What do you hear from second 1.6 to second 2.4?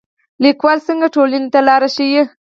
لار ښيي؟